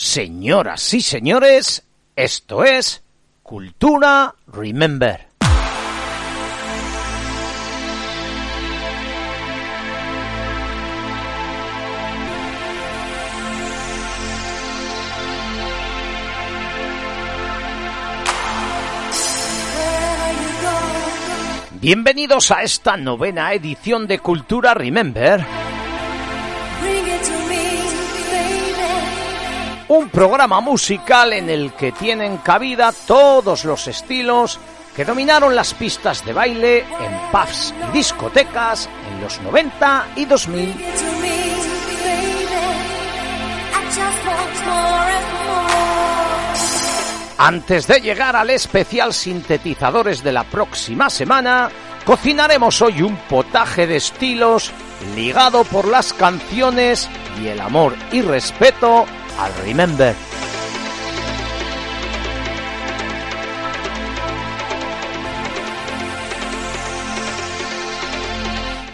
Señoras 0.00 0.94
y 0.94 1.00
señores, 1.00 1.82
esto 2.14 2.62
es 2.62 3.02
Cultura 3.42 4.32
Remember. 4.46 5.26
Bienvenidos 21.80 22.52
a 22.52 22.62
esta 22.62 22.96
novena 22.96 23.52
edición 23.52 24.06
de 24.06 24.20
Cultura 24.20 24.74
Remember. 24.74 25.57
Un 29.88 30.10
programa 30.10 30.60
musical 30.60 31.32
en 31.32 31.48
el 31.48 31.72
que 31.72 31.92
tienen 31.92 32.36
cabida 32.38 32.92
todos 33.06 33.64
los 33.64 33.88
estilos 33.88 34.60
que 34.94 35.06
dominaron 35.06 35.56
las 35.56 35.72
pistas 35.72 36.24
de 36.26 36.34
baile 36.34 36.80
en 36.80 37.30
pubs 37.32 37.72
y 37.88 37.96
discotecas 37.96 38.86
en 39.10 39.22
los 39.22 39.40
90 39.40 40.08
y 40.16 40.24
2000. 40.26 40.74
Antes 47.38 47.86
de 47.86 48.00
llegar 48.00 48.36
al 48.36 48.50
especial 48.50 49.14
sintetizadores 49.14 50.22
de 50.22 50.32
la 50.32 50.44
próxima 50.44 51.08
semana, 51.08 51.70
cocinaremos 52.04 52.82
hoy 52.82 53.00
un 53.00 53.16
potaje 53.16 53.86
de 53.86 53.96
estilos 53.96 54.70
ligado 55.14 55.64
por 55.64 55.86
las 55.88 56.12
canciones 56.12 57.08
y 57.40 57.46
el 57.46 57.60
amor 57.60 57.94
y 58.12 58.20
respeto 58.20 59.06
al 59.38 59.54
Remember. 59.64 60.14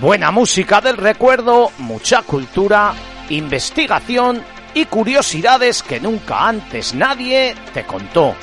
Buena 0.00 0.30
música 0.30 0.80
del 0.82 0.98
recuerdo, 0.98 1.72
mucha 1.78 2.22
cultura, 2.22 2.94
investigación 3.30 4.44
y 4.74 4.84
curiosidades 4.84 5.82
que 5.82 5.98
nunca 6.00 6.46
antes 6.46 6.94
nadie 6.94 7.54
te 7.72 7.84
contó. 7.84 8.34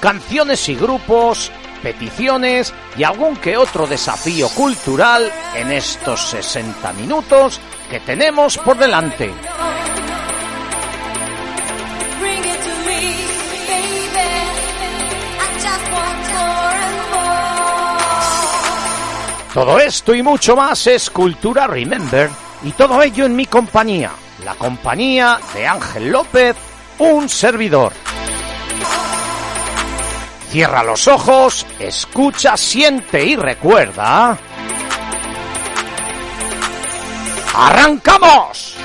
Canciones 0.00 0.66
y 0.70 0.74
grupos, 0.74 1.52
peticiones 1.82 2.72
y 2.96 3.04
algún 3.04 3.36
que 3.36 3.58
otro 3.58 3.86
desafío 3.86 4.48
cultural 4.48 5.30
en 5.54 5.70
estos 5.72 6.30
60 6.30 6.94
minutos 6.94 7.60
que 7.90 8.00
tenemos 8.00 8.56
por 8.56 8.78
delante. 8.78 9.30
Todo 19.54 19.78
esto 19.78 20.12
y 20.12 20.20
mucho 20.20 20.56
más 20.56 20.84
es 20.88 21.08
Cultura 21.10 21.68
Remember 21.68 22.28
y 22.64 22.72
todo 22.72 23.00
ello 23.00 23.24
en 23.24 23.36
mi 23.36 23.46
compañía, 23.46 24.10
la 24.44 24.54
compañía 24.56 25.38
de 25.54 25.64
Ángel 25.64 26.10
López, 26.10 26.56
un 26.98 27.28
servidor. 27.28 27.92
Cierra 30.50 30.82
los 30.82 31.06
ojos, 31.06 31.64
escucha, 31.78 32.56
siente 32.56 33.24
y 33.24 33.36
recuerda. 33.36 34.36
¡Arrancamos! 37.54 38.76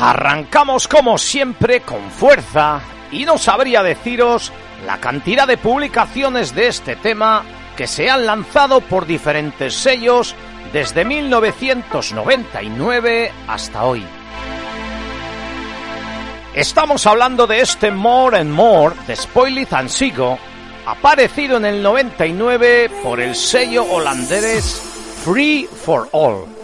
Arrancamos 0.00 0.88
como 0.88 1.16
siempre 1.18 1.82
con 1.82 2.10
fuerza 2.10 2.80
y 3.12 3.26
no 3.26 3.36
sabría 3.36 3.82
deciros 3.82 4.50
la 4.86 4.98
cantidad 4.98 5.46
de 5.46 5.58
publicaciones 5.58 6.54
de 6.54 6.68
este 6.68 6.96
tema 6.96 7.44
que 7.76 7.86
se 7.86 8.08
han 8.08 8.24
lanzado 8.24 8.80
por 8.80 9.04
diferentes 9.04 9.74
sellos 9.74 10.34
desde 10.72 11.04
1999 11.04 13.30
hasta 13.46 13.84
hoy. 13.84 14.02
Estamos 16.54 17.06
hablando 17.06 17.46
de 17.46 17.60
este 17.60 17.90
More 17.90 18.38
and 18.38 18.52
More 18.52 18.96
de 19.06 19.14
Spoiled 19.14 19.68
and 19.72 19.90
Sigo, 19.90 20.38
aparecido 20.86 21.58
en 21.58 21.66
el 21.66 21.82
99 21.82 22.90
por 23.02 23.20
el 23.20 23.34
sello 23.34 23.84
holandés 23.84 24.80
Free 25.22 25.68
for 25.84 26.08
All. 26.12 26.59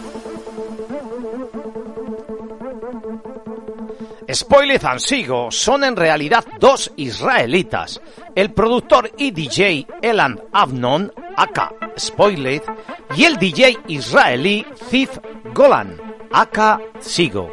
Spoiled 4.29 4.83
and 4.83 4.99
Sigo 4.99 5.51
son 5.51 5.85
en 5.85 5.95
realidad 5.95 6.43
dos 6.59 6.91
israelitas, 6.97 8.01
el 8.35 8.51
productor 8.51 9.11
y 9.17 9.31
DJ 9.31 9.87
Elan 10.01 10.41
Avnon, 10.51 11.13
aka 11.37 11.71
Spoiled, 11.97 12.61
y 13.15 13.23
el 13.23 13.37
DJ 13.37 13.77
israelí 13.87 14.65
Ziv 14.89 15.09
Golan, 15.53 15.97
aka 16.31 16.79
Sigo. 16.99 17.49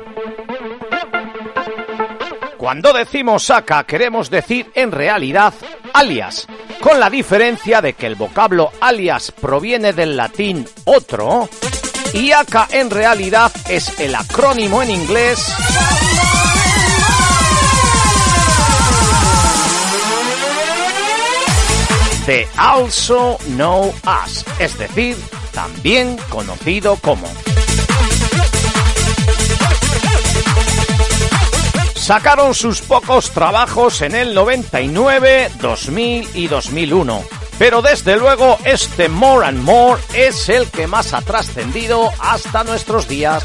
Cuando 2.57 2.93
decimos 2.93 3.51
aka 3.51 3.85
queremos 3.85 4.29
decir 4.29 4.71
en 4.75 4.91
realidad 4.91 5.55
alias, 5.93 6.49
con 6.81 6.99
la 6.99 7.09
diferencia 7.09 7.81
de 7.81 7.93
que 7.93 8.07
el 8.07 8.17
vocablo 8.17 8.73
alias 8.81 9.31
proviene 9.31 9.93
del 9.93 10.17
latín 10.17 10.67
otro 10.85 11.49
y 12.13 12.33
aka 12.33 12.67
en 12.73 12.91
realidad 12.91 13.53
es 13.69 14.01
el 14.01 14.15
acrónimo 14.15 14.83
en 14.83 14.91
inglés 14.91 15.55
de 22.27 22.49
Also 22.57 23.37
Know 23.49 23.95
Us, 24.25 24.45
es 24.59 24.79
decir, 24.79 25.17
también 25.53 26.17
conocido 26.31 26.97
como. 26.97 27.27
Sacaron 31.95 32.55
sus 32.55 32.81
pocos 32.81 33.31
trabajos 33.31 34.01
en 34.03 34.15
el 34.15 34.35
99, 34.35 35.51
2000 35.61 36.29
y 36.35 36.47
2001. 36.49 37.25
Pero 37.59 37.83
desde 37.83 38.17
luego 38.17 38.59
este 38.65 39.09
More 39.09 39.47
and 39.47 39.63
More 39.63 40.01
es 40.15 40.49
el 40.49 40.71
que 40.71 40.87
más 40.87 41.13
ha 41.15 41.21
trascendido 41.23 42.11
hasta 42.21 42.65
nuestros 42.65 43.07
días. 43.07 43.45